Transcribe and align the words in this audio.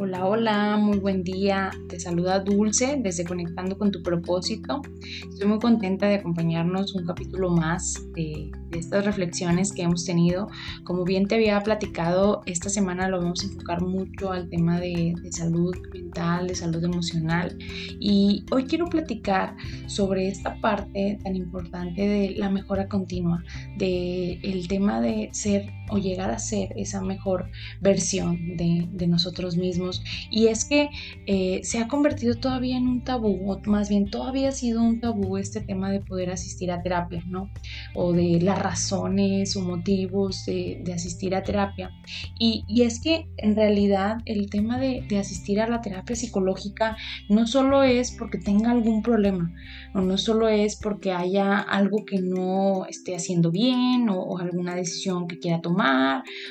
Hola, 0.00 0.26
hola, 0.26 0.76
muy 0.76 0.98
buen 1.00 1.24
día. 1.24 1.72
Te 1.88 1.98
saluda 1.98 2.38
Dulce 2.38 3.00
desde 3.02 3.24
Conectando 3.24 3.76
con 3.76 3.90
tu 3.90 4.00
propósito. 4.00 4.80
Estoy 5.28 5.48
muy 5.48 5.58
contenta 5.58 6.06
de 6.06 6.14
acompañarnos 6.14 6.94
un 6.94 7.04
capítulo 7.04 7.50
más 7.50 8.00
de, 8.14 8.52
estas 8.70 9.04
reflexiones 9.04 9.72
que 9.72 9.82
hemos 9.82 10.04
tenido. 10.04 10.48
Como 10.84 11.02
bien 11.02 11.26
te 11.26 11.34
había 11.34 11.58
platicado, 11.62 12.42
esta 12.46 12.68
semana 12.68 13.08
lo 13.08 13.18
vamos 13.18 13.42
a 13.42 13.46
enfocar 13.46 13.82
mucho 13.82 14.30
al 14.30 14.48
tema 14.48 14.78
de, 14.78 15.14
salud 15.32 15.74
mental, 15.92 16.46
de 16.46 16.54
salud 16.54 16.84
emocional. 16.84 17.58
Y 17.98 18.44
hoy 18.52 18.66
quiero 18.66 18.86
platicar 18.86 19.56
sobre 19.86 20.28
esta 20.28 20.60
parte 20.60 21.18
tan 21.24 21.34
importante 21.34 22.06
de 22.06 22.34
la 22.36 22.50
mejora 22.50 22.86
continua, 22.88 23.42
de 23.78 24.34
el 24.44 24.68
tema 24.68 25.00
de 25.00 25.30
ser 25.32 25.72
o 25.90 25.98
llegar 25.98 26.30
a 26.30 26.38
ser 26.38 26.68
esa 26.76 27.00
mejor 27.00 27.50
versión 27.80 28.56
de, 28.56 28.86
de 28.92 29.06
nosotros 29.08 29.56
mismos. 29.56 29.87
Y 30.30 30.48
es 30.48 30.64
que 30.64 30.90
eh, 31.26 31.60
se 31.62 31.78
ha 31.78 31.88
convertido 31.88 32.34
todavía 32.36 32.76
en 32.76 32.86
un 32.86 33.04
tabú, 33.04 33.50
o 33.50 33.60
más 33.66 33.88
bien 33.88 34.10
todavía 34.10 34.48
ha 34.48 34.52
sido 34.52 34.82
un 34.82 35.00
tabú 35.00 35.36
este 35.36 35.60
tema 35.60 35.90
de 35.90 36.00
poder 36.00 36.30
asistir 36.30 36.70
a 36.70 36.82
terapia, 36.82 37.22
¿no? 37.26 37.50
O 37.94 38.12
de 38.12 38.40
las 38.40 38.58
razones 38.58 39.56
o 39.56 39.62
motivos 39.62 40.44
de, 40.46 40.80
de 40.84 40.92
asistir 40.92 41.34
a 41.34 41.42
terapia. 41.42 41.90
Y, 42.38 42.64
y, 42.68 42.82
es 42.82 43.00
que 43.00 43.28
en 43.36 43.56
realidad 43.56 44.18
el 44.24 44.50
tema 44.50 44.78
de, 44.78 45.04
de, 45.08 45.18
asistir 45.18 45.60
a 45.60 45.68
la 45.68 45.80
terapia 45.80 46.16
psicológica 46.16 46.96
no 47.28 47.46
solo 47.46 47.82
es 47.82 48.12
porque 48.12 48.38
tenga 48.38 48.70
algún 48.70 49.02
problema, 49.02 49.52
o 49.94 50.00
no 50.00 50.16
solo 50.18 50.48
es 50.48 50.76
porque 50.76 51.12
haya 51.12 51.58
algo 51.58 52.04
que 52.04 52.20
no 52.20 52.86
esté 52.86 53.16
haciendo 53.16 53.50
bien 53.50 54.08
o, 54.08 54.20
o 54.20 54.38
alguna 54.38 54.74
decisión 54.74 55.26
que 55.26 55.38
quiera 55.38 55.60
tomar 55.60 55.78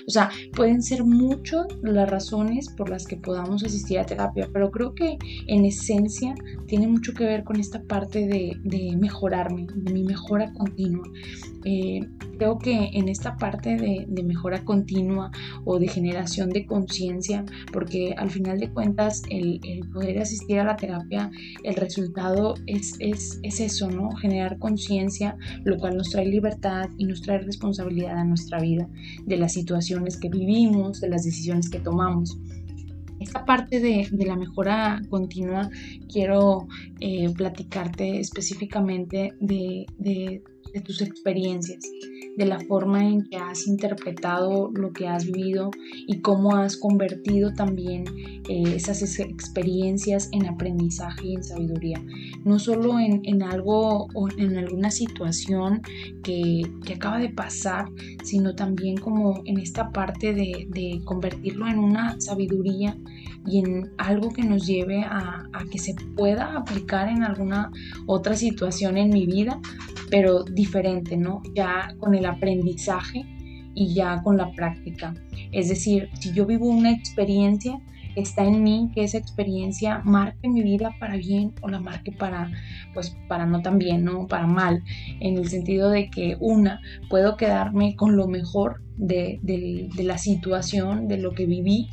o 0.07 0.11
sea, 0.11 0.29
pueden 0.55 0.81
ser 0.81 1.03
muchas 1.03 1.65
las 1.81 2.09
razones 2.09 2.69
por 2.69 2.89
las 2.89 3.05
que 3.05 3.17
podamos 3.27 3.61
asistir 3.61 3.99
a 3.99 4.05
terapia, 4.05 4.47
pero 4.53 4.71
creo 4.71 4.95
que 4.95 5.17
en 5.47 5.65
esencia 5.65 6.33
tiene 6.65 6.87
mucho 6.87 7.13
que 7.13 7.25
ver 7.25 7.43
con 7.43 7.59
esta 7.59 7.83
parte 7.83 8.25
de, 8.25 8.53
de 8.63 8.95
mejorarme, 8.95 9.67
de 9.75 9.91
mi 9.91 10.03
mejora 10.03 10.53
continua. 10.53 11.03
Eh, 11.65 11.99
creo 12.37 12.57
que 12.57 12.91
en 12.93 13.09
esta 13.09 13.35
parte 13.35 13.75
de, 13.75 14.05
de, 14.07 14.23
mejora 14.23 14.63
continua 14.63 15.31
o 15.65 15.79
de 15.79 15.89
generación 15.89 16.49
de 16.49 16.65
conciencia, 16.65 17.43
porque 17.73 18.13
al 18.17 18.29
final 18.29 18.59
de 18.59 18.71
cuentas 18.71 19.23
el, 19.29 19.59
el, 19.65 19.89
poder 19.89 20.19
asistir 20.19 20.59
a 20.59 20.63
la 20.63 20.77
terapia, 20.77 21.29
el 21.63 21.75
resultado 21.75 22.53
es, 22.67 22.95
es, 22.99 23.39
es 23.43 23.59
eso, 23.59 23.89
¿no? 23.89 24.11
Generar 24.15 24.59
conciencia, 24.59 25.35
lo 25.65 25.77
cual 25.77 25.97
nos 25.97 26.11
trae 26.11 26.25
libertad 26.25 26.89
y 26.97 27.03
nos 27.03 27.21
trae 27.21 27.39
responsabilidad 27.39 28.17
a 28.17 28.23
nuestra 28.23 28.61
vida 28.61 28.87
de 29.25 29.35
las 29.35 29.51
situaciones 29.51 30.15
que 30.17 30.29
vivimos, 30.29 31.01
de 31.01 31.09
las 31.09 31.25
decisiones 31.25 31.69
que 31.69 31.79
tomamos. 31.79 32.37
Esta 33.19 33.45
parte 33.45 33.79
de, 33.79 34.07
de 34.11 34.25
la 34.25 34.35
mejora 34.35 35.01
continua 35.09 35.69
quiero 36.11 36.67
eh, 36.99 37.29
platicarte 37.33 38.19
específicamente 38.19 39.33
de, 39.39 39.85
de, 39.97 40.43
de 40.73 40.81
tus 40.81 41.01
experiencias 41.01 41.83
de 42.37 42.45
la 42.45 42.59
forma 42.59 43.03
en 43.03 43.23
que 43.23 43.37
has 43.37 43.65
interpretado 43.65 44.69
lo 44.71 44.93
que 44.93 45.07
has 45.07 45.25
vivido 45.25 45.71
y 46.05 46.21
cómo 46.21 46.55
has 46.55 46.77
convertido 46.77 47.51
también 47.53 48.05
eh, 48.47 48.75
esas 48.75 49.01
experiencias 49.19 50.29
en 50.31 50.45
aprendizaje 50.45 51.29
y 51.29 51.35
en 51.35 51.43
sabiduría. 51.43 51.99
No 52.45 52.59
solo 52.59 52.99
en, 52.99 53.21
en 53.25 53.41
algo 53.41 54.07
o 54.13 54.29
en 54.37 54.55
alguna 54.55 54.91
situación 54.91 55.81
que, 56.23 56.61
que, 56.85 56.93
acaba 56.93 57.17
de 57.17 57.29
pasar, 57.29 57.87
sino 58.23 58.53
también 58.53 58.97
como 58.97 59.41
en 59.45 59.57
esta 59.57 59.91
parte 59.91 60.33
de, 60.33 60.67
de 60.69 61.01
convertirlo 61.05 61.67
en 61.67 61.79
una 61.79 62.21
sabiduría 62.21 62.95
y 63.47 63.59
en 63.59 63.91
algo 63.97 64.29
que 64.29 64.43
nos 64.43 64.67
lleve 64.67 65.03
a, 65.03 65.47
a, 65.53 65.65
que 65.71 65.79
se 65.79 65.95
pueda 66.15 66.55
aplicar 66.57 67.07
en 67.07 67.23
alguna 67.23 67.71
otra 68.05 68.35
situación 68.35 68.97
en 68.97 69.09
mi 69.09 69.25
vida, 69.25 69.59
pero 70.09 70.43
diferente, 70.57 71.15
¿no? 71.15 71.41
Ya 71.55 71.95
con 71.99 72.15
el 72.15 72.25
aprendizaje 72.25 73.23
y 73.73 73.93
ya 73.93 74.21
con 74.23 74.37
la 74.37 74.51
práctica. 74.51 75.13
Es 75.51 75.69
decir, 75.69 76.09
si 76.19 76.33
yo 76.33 76.45
vivo 76.45 76.67
una 76.67 76.91
experiencia, 76.91 77.79
está 78.15 78.43
en 78.43 78.63
mí 78.63 78.89
que 78.93 79.03
esa 79.03 79.19
experiencia 79.19 80.01
marque 80.03 80.49
mi 80.49 80.63
vida 80.63 80.95
para 80.99 81.15
bien 81.15 81.53
o 81.61 81.69
la 81.69 81.79
marque 81.79 82.11
para, 82.11 82.51
pues, 82.95 83.15
para 83.27 83.45
no 83.45 83.61
tan 83.61 83.77
bien, 83.77 84.03
¿no? 84.03 84.27
Para 84.27 84.47
mal, 84.47 84.83
en 85.19 85.37
el 85.37 85.47
sentido 85.47 85.91
de 85.91 86.09
que 86.09 86.35
una, 86.39 86.81
puedo 87.09 87.37
quedarme 87.37 87.95
con 87.95 88.15
lo 88.15 88.27
mejor 88.27 88.81
de, 88.97 89.39
la 89.97 90.17
situación, 90.17 91.07
de 91.07 91.17
lo 91.17 91.33
que 91.33 91.45
viví, 91.45 91.89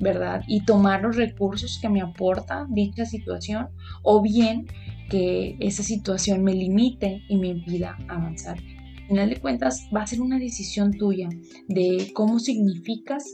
¿verdad? 0.00 0.42
Y 0.48 0.64
tomar 0.64 1.02
los 1.02 1.16
recursos 1.16 1.78
que 1.80 1.88
me 1.88 2.00
aporta 2.00 2.66
dicha 2.68 3.04
situación, 3.04 3.68
o 4.02 4.20
bien 4.20 4.66
que 5.10 5.56
esa 5.60 5.82
situación 5.82 6.42
me 6.42 6.54
limite 6.54 7.22
y 7.28 7.36
me 7.36 7.48
impida 7.48 7.98
avanzar. 8.08 8.58
Al 8.58 9.06
final 9.08 9.30
de 9.30 9.40
cuentas, 9.40 9.88
va 9.94 10.02
a 10.02 10.06
ser 10.06 10.20
una 10.20 10.38
decisión 10.38 10.92
tuya 10.92 11.28
de 11.68 12.12
cómo 12.14 12.38
significas 12.38 13.24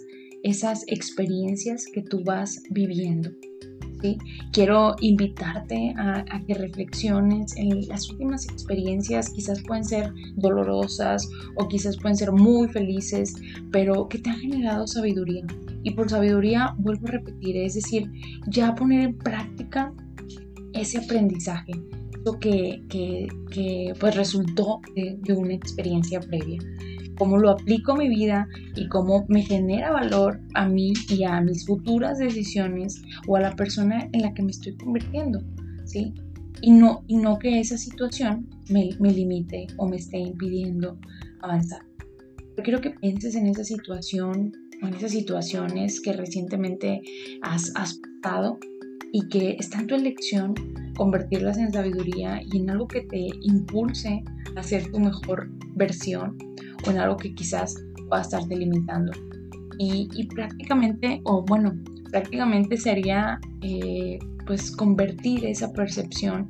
esas 0.42 0.84
experiencias 0.88 1.86
que 1.92 2.02
tú 2.02 2.24
vas 2.24 2.62
viviendo. 2.70 3.30
Quiero 4.52 4.94
invitarte 5.00 5.92
a, 5.96 6.24
a, 6.30 6.40
que 6.46 6.54
reflexiones 6.54 7.56
en 7.56 7.88
las 7.88 8.08
últimas 8.08 8.46
experiencias, 8.46 9.30
quizás 9.30 9.62
pueden 9.62 9.84
ser 9.84 10.12
dolorosas 10.36 11.28
o 11.56 11.66
quizás 11.66 11.96
pueden 11.96 12.16
ser 12.16 12.30
muy 12.30 12.68
felices, 12.68 13.34
pero 13.72 14.08
que 14.08 14.18
te 14.18 14.30
han 14.30 14.38
generado 14.38 14.86
sabiduría. 14.86 15.44
Y 15.82 15.92
por 15.92 16.08
sabiduría, 16.08 16.74
vuelvo 16.78 17.08
a 17.08 17.12
repetir, 17.12 17.56
es 17.56 17.74
decir, 17.74 18.10
ya 18.48 18.74
poner 18.74 19.00
en 19.00 19.18
práctica 19.18 19.92
ese 20.80 20.98
aprendizaje, 20.98 21.72
lo 22.24 22.38
que, 22.38 22.82
que, 22.88 23.28
que 23.50 23.92
pues 23.98 24.16
resultó 24.16 24.80
de, 24.94 25.16
de, 25.20 25.32
una 25.32 25.54
experiencia 25.54 26.20
previa. 26.20 26.58
Cómo 27.18 27.38
lo 27.38 27.50
aplico 27.50 27.92
a 27.92 27.96
mi 27.96 28.08
vida 28.08 28.46
y 28.74 28.88
cómo 28.88 29.24
me 29.28 29.42
genera 29.42 29.90
valor 29.90 30.40
a 30.54 30.68
mí 30.68 30.92
y 31.08 31.24
a 31.24 31.40
mis 31.40 31.64
futuras 31.66 32.18
decisiones 32.18 33.00
o 33.26 33.36
a 33.36 33.40
la 33.40 33.56
persona 33.56 34.08
en 34.12 34.22
la 34.22 34.34
que 34.34 34.42
me 34.42 34.50
estoy 34.50 34.76
convirtiendo, 34.76 35.40
¿sí? 35.84 36.12
Y 36.60 36.72
no, 36.72 37.04
y 37.06 37.16
no 37.16 37.38
que 37.38 37.60
esa 37.60 37.78
situación 37.78 38.48
me, 38.70 38.90
me 38.98 39.12
limite 39.12 39.66
o 39.76 39.88
me 39.88 39.96
esté 39.96 40.18
impidiendo 40.18 40.98
avanzar. 41.40 41.80
Yo 42.56 42.62
quiero 42.62 42.80
que 42.80 42.90
pienses 42.90 43.34
en 43.34 43.46
esa 43.46 43.64
situación, 43.64 44.52
en 44.82 44.94
esas 44.94 45.12
situaciones 45.12 46.00
que 46.00 46.12
recientemente 46.12 47.02
has, 47.42 47.72
has 47.76 48.00
pasado 48.22 48.58
y 49.12 49.28
que 49.28 49.56
está 49.58 49.80
en 49.80 49.86
tu 49.86 49.94
elección 49.94 50.54
convertirlas 50.96 51.58
en 51.58 51.72
sabiduría 51.72 52.40
y 52.42 52.58
en 52.58 52.70
algo 52.70 52.88
que 52.88 53.02
te 53.02 53.28
impulse 53.42 54.24
a 54.56 54.62
ser 54.62 54.90
tu 54.90 54.98
mejor 54.98 55.48
versión 55.74 56.38
o 56.86 56.90
en 56.90 56.98
algo 56.98 57.16
que 57.16 57.34
quizás 57.34 57.76
va 58.12 58.18
a 58.18 58.22
estarte 58.22 58.56
limitando. 58.56 59.12
Y, 59.78 60.08
y 60.14 60.26
prácticamente, 60.28 61.20
o 61.24 61.42
bueno, 61.42 61.74
prácticamente 62.10 62.76
sería 62.76 63.38
eh, 63.60 64.18
pues 64.46 64.70
convertir 64.70 65.44
esa 65.44 65.72
percepción, 65.72 66.48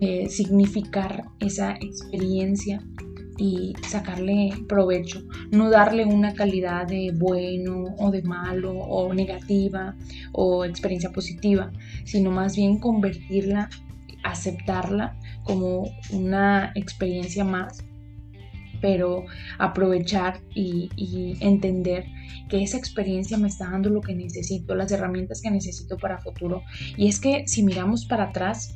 eh, 0.00 0.28
significar 0.28 1.24
esa 1.40 1.72
experiencia 1.80 2.82
y 3.40 3.72
sacarle 3.88 4.52
provecho, 4.68 5.22
no 5.50 5.70
darle 5.70 6.04
una 6.04 6.34
calidad 6.34 6.86
de 6.86 7.10
bueno 7.16 7.86
o 7.98 8.10
de 8.10 8.20
malo 8.20 8.70
o 8.72 9.14
negativa 9.14 9.96
o 10.32 10.66
experiencia 10.66 11.10
positiva, 11.10 11.72
sino 12.04 12.30
más 12.30 12.54
bien 12.54 12.78
convertirla, 12.78 13.70
aceptarla 14.24 15.18
como 15.42 15.84
una 16.12 16.70
experiencia 16.74 17.42
más 17.42 17.82
pero 18.82 19.24
aprovechar 19.58 20.40
y, 20.54 20.88
entender 21.40 22.06
que 22.48 22.62
esa 22.62 22.78
experiencia 22.78 23.36
me 23.36 23.48
está 23.48 23.70
dando 23.70 23.90
lo 23.90 24.00
que 24.00 24.14
necesito, 24.14 24.74
las 24.74 24.90
herramientas 24.90 25.42
que 25.42 25.50
necesito 25.50 25.98
para 25.98 26.18
futuro. 26.18 26.62
Y 26.96 27.08
es 27.08 27.20
que 27.20 27.46
si 27.46 27.62
miramos 27.62 28.06
para 28.06 28.30
atrás, 28.30 28.74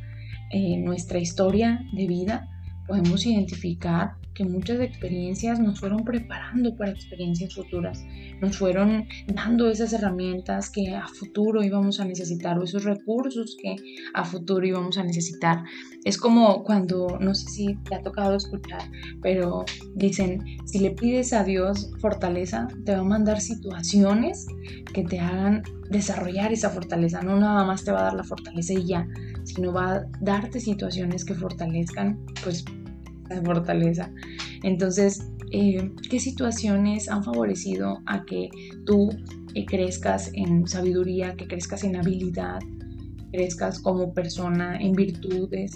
eh, 0.52 0.76
nuestra 0.76 1.19
historia 1.19 1.81
de 1.94 2.06
vida, 2.06 2.53
podemos 2.86 3.25
identificar 3.26 4.16
que 4.34 4.44
muchas 4.44 4.81
experiencias 4.81 5.60
nos 5.60 5.78
fueron 5.78 6.04
preparando 6.04 6.76
para 6.76 6.90
experiencias 6.90 7.54
futuras, 7.54 8.04
nos 8.40 8.58
fueron 8.58 9.06
dando 9.28 9.70
esas 9.70 9.92
herramientas 9.92 10.70
que 10.70 10.94
a 10.94 11.06
futuro 11.06 11.62
íbamos 11.62 12.00
a 12.00 12.04
necesitar 12.04 12.58
o 12.58 12.64
esos 12.64 12.84
recursos 12.84 13.56
que 13.62 13.76
a 14.12 14.25
futuro 14.25 14.66
íbamos 14.66 14.98
a 14.98 15.04
necesitar. 15.04 15.62
Es 16.04 16.19
como 16.19 16.64
cuando, 16.64 17.19
no 17.20 17.34
sé 17.34 17.48
si 17.48 17.76
te 17.88 17.94
ha 17.94 18.02
tocado 18.02 18.36
escuchar, 18.36 18.82
pero 19.22 19.64
dicen, 19.94 20.42
si 20.64 20.81
le 20.81 20.90
pides 20.90 21.32
a 21.32 21.44
Dios 21.44 21.92
fortaleza, 22.00 22.69
te 22.84 22.92
va 22.92 23.00
a 23.00 23.04
mandar 23.04 23.40
situaciones 23.40 24.46
que 24.92 25.04
te 25.04 25.20
hagan 25.20 25.62
desarrollar 25.90 26.52
esa 26.52 26.70
fortaleza, 26.70 27.22
no 27.22 27.38
nada 27.38 27.64
más 27.64 27.84
te 27.84 27.92
va 27.92 28.00
a 28.00 28.04
dar 28.04 28.14
la 28.14 28.25
fortaleza 28.25 28.72
y 28.72 28.86
ya, 28.86 29.06
sino 29.44 29.73
va 29.73 29.94
a 29.94 30.06
darte 30.20 30.61
situaciones 30.61 31.25
que 31.25 31.35
fortalezcan 31.35 32.19
pues 32.43 32.64
la 33.29 33.43
fortaleza. 33.43 34.11
Entonces, 34.62 35.26
eh, 35.52 35.91
¿qué 36.11 36.19
situaciones 36.19 37.08
han 37.08 37.23
favorecido 37.23 38.00
a 38.06 38.25
que 38.25 38.50
tú 38.87 39.11
eh, 39.55 39.64
crezcas 39.67 40.31
en 40.35 40.67
sabiduría, 40.67 41.37
que 41.37 41.46
crezcas 41.46 41.85
en 41.85 41.94
habilidad, 41.94 42.58
crezcas 43.31 43.79
como 43.79 44.12
persona, 44.12 44.76
en 44.81 44.93
virtudes. 44.93 45.73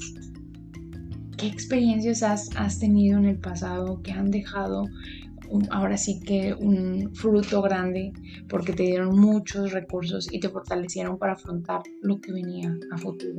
¿Qué 1.37 1.47
experiencias 1.47 2.25
has, 2.25 2.51
has 2.57 2.81
tenido 2.81 3.19
en 3.19 3.27
el 3.27 3.39
pasado 3.39 4.03
que 4.03 4.11
han 4.11 4.33
dejado 4.33 4.85
ahora 5.71 5.97
sí 5.97 6.21
que 6.21 6.55
un 6.55 7.15
fruto 7.15 7.63
grande 7.63 8.13
porque 8.49 8.73
te 8.73 8.85
dieron 8.85 9.19
muchos 9.19 9.73
recursos 9.73 10.33
y 10.33 10.41
te 10.41 10.49
fortalecieron 10.49 11.19
para 11.19 11.33
afrontar 11.33 11.83
lo 12.03 12.21
que 12.21 12.33
venía 12.33 12.75
a 12.91 12.99
futuro. 12.99 13.37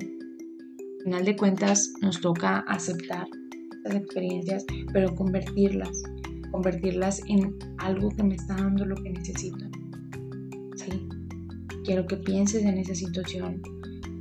Al 0.99 1.03
final 1.03 1.25
de 1.25 1.35
cuentas 1.35 1.93
nos 2.01 2.19
toca 2.19 2.59
aceptar 2.67 3.27
estas 3.71 3.95
experiencias, 3.95 4.65
pero 4.93 5.15
convertirlas, 5.15 6.03
convertirlas 6.51 7.21
en 7.27 7.55
algo 7.77 8.09
que 8.09 8.23
me 8.23 8.35
está 8.35 8.55
dando 8.55 8.85
lo 8.85 8.95
que 8.95 9.09
necesito. 9.09 9.65
¿Sí? 10.75 11.07
Quiero 11.85 12.05
que 12.05 12.17
pienses 12.17 12.63
en 12.63 12.77
esa 12.77 12.95
situación. 12.95 13.61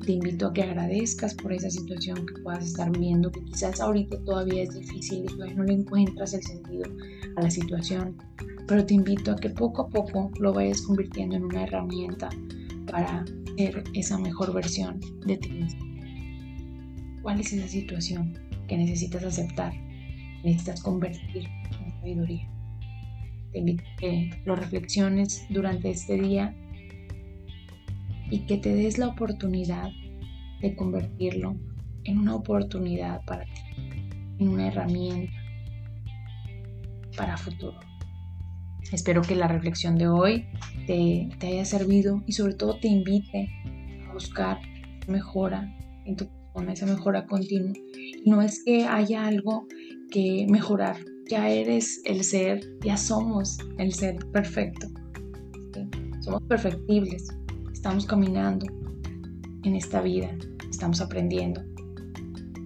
Te 0.09 0.15
invito 0.15 0.47
a 0.47 0.55
que 0.55 0.63
agradezcas 0.63 1.35
por 1.35 1.53
esa 1.53 1.69
situación 1.69 2.25
que 2.25 2.41
puedas 2.41 2.65
estar 2.65 2.91
viviendo, 2.91 3.31
que 3.31 3.45
quizás 3.45 3.79
ahorita 3.79 4.19
todavía 4.25 4.63
es 4.63 4.73
difícil 4.73 5.25
y 5.25 5.27
todavía 5.27 5.57
no 5.57 5.65
le 5.65 5.75
encuentras 5.75 6.33
el 6.33 6.43
sentido 6.43 6.85
a 7.37 7.43
la 7.43 7.51
situación, 7.51 8.17
pero 8.67 8.87
te 8.87 8.95
invito 8.95 9.33
a 9.33 9.37
que 9.37 9.51
poco 9.51 9.83
a 9.83 9.89
poco 9.91 10.31
lo 10.41 10.55
vayas 10.55 10.81
convirtiendo 10.81 11.37
en 11.37 11.45
una 11.45 11.65
herramienta 11.65 12.31
para 12.91 13.23
ser 13.59 13.85
esa 13.93 14.17
mejor 14.17 14.55
versión 14.55 14.99
de 15.27 15.37
ti 15.37 15.51
mismo. 15.51 15.85
¿Cuál 17.21 17.41
es 17.41 17.53
esa 17.53 17.69
situación 17.69 18.33
que 18.67 18.79
necesitas 18.79 19.23
aceptar? 19.25 19.75
Necesitas 20.43 20.81
convertir 20.81 21.51
en 21.85 21.93
sabiduría. 22.01 22.49
Te 23.53 23.59
invito 23.59 23.85
a 23.85 23.97
que 24.01 24.31
lo 24.47 24.57
reflexiones 24.57 25.45
durante 25.51 25.91
este 25.91 26.15
día 26.15 26.57
y 28.31 28.41
que 28.41 28.59
te 28.59 28.75
des 28.75 28.99
la 28.99 29.09
oportunidad 29.09 29.91
de 30.61 30.75
convertirlo 30.75 31.57
en 32.05 32.19
una 32.19 32.35
oportunidad 32.35 33.25
para 33.25 33.45
ti, 33.45 33.61
en 34.39 34.49
una 34.49 34.69
herramienta 34.69 35.33
para 37.17 37.37
futuro. 37.37 37.79
Espero 38.93 39.21
que 39.21 39.35
la 39.35 39.49
reflexión 39.49 39.99
de 39.99 40.09
hoy 40.09 40.47
te, 40.87 41.29
haya 41.43 41.65
servido 41.65 42.23
y 42.27 42.33
sobre 42.33 42.55
todo 42.55 42.79
te 42.79 42.89
invite 42.89 43.51
a 44.09 44.13
buscar 44.15 44.59
mejora 45.07 45.75
en 46.07 46.17
tu 46.17 46.27
persona, 46.27 46.73
esa 46.73 46.87
mejora 46.87 47.27
continua. 47.27 47.75
no 48.25 48.41
es 48.41 48.63
que 48.65 48.87
haya 48.87 49.27
algo 49.27 49.67
que 50.11 50.47
mejorar, 50.49 50.97
ya 51.29 51.51
eres 51.51 52.01
el 52.07 52.25
ser, 52.25 52.61
ya 52.83 52.97
somos 52.97 53.59
el 53.79 53.93
ser 53.93 54.17
perfecto. 54.33 54.89
Somos 56.21 56.43
perfectibles, 56.43 57.29
estamos 57.79 58.07
caminando 58.07 58.67
en 59.63 59.77
esta 59.77 60.03
vida, 60.03 60.37
estamos 60.69 61.01
aprendiendo. 61.01 61.63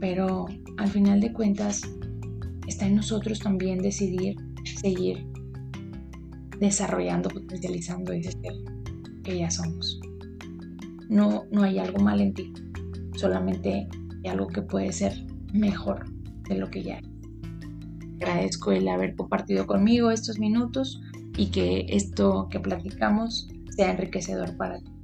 Pero 0.00 0.47
al 0.79 0.88
final 0.88 1.20
de 1.20 1.35
cuentas, 1.35 1.82
está 2.67 2.87
en 2.87 2.97
nosotros 2.97 3.38
también 3.38 3.82
decidir 3.82 4.37
seguir 4.81 5.26
desarrollando, 6.59 7.29
potencializando 7.29 8.14
ese 8.14 8.32
ser 8.32 8.55
que 9.23 9.41
ya 9.41 9.50
somos. 9.50 10.00
No, 11.11 11.44
no 11.53 11.62
hay 11.62 11.79
algo 11.79 12.03
mal 12.03 12.23
en 12.23 12.32
ti, 12.32 12.50
solamente 13.15 13.87
hay 14.25 14.31
algo 14.31 14.47
que 14.47 14.62
puede 14.62 14.93
ser 14.93 15.12
mejor 15.53 16.06
de 16.49 16.55
lo 16.55 16.70
que 16.70 16.85
ya 16.85 16.97
es. 16.97 17.08
Agradezco 18.15 18.73
el 18.73 18.88
haber 18.88 19.15
compartido 19.15 19.67
conmigo 19.67 20.11
estos 20.11 20.38
minutos 20.38 21.03
y 21.37 21.50
que 21.50 21.85
esto 21.91 22.49
que 22.50 22.61
platicamos 22.61 23.47
sea 23.76 23.91
enriquecedor 23.91 24.56
para 24.56 24.79
ti. 24.79 25.01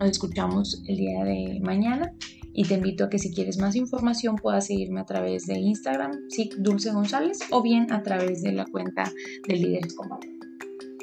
Nos 0.00 0.12
escuchamos 0.12 0.82
el 0.86 0.96
día 0.96 1.22
de 1.24 1.60
mañana 1.62 2.14
y 2.54 2.64
te 2.64 2.74
invito 2.74 3.04
a 3.04 3.10
que 3.10 3.18
si 3.18 3.34
quieres 3.34 3.58
más 3.58 3.76
información 3.76 4.36
puedas 4.36 4.66
seguirme 4.66 4.98
a 4.98 5.04
través 5.04 5.46
de 5.46 5.58
Instagram, 5.58 6.12
SIC 6.30 6.54
Dulce 6.56 6.90
González, 6.90 7.40
o 7.50 7.60
bien 7.62 7.92
a 7.92 8.02
través 8.02 8.42
de 8.42 8.52
la 8.52 8.64
cuenta 8.64 9.04
de 9.46 9.56
Líderes 9.56 9.94
con 9.94 10.08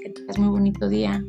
Que 0.01 0.09
tengas 0.09 0.39
muy 0.39 0.49
bonito 0.49 0.89
día. 0.89 1.23